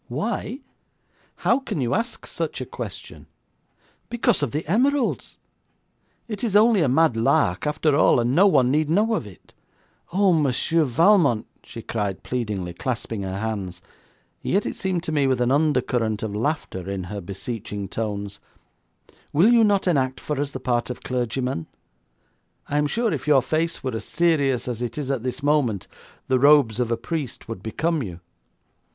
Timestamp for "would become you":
27.47-28.19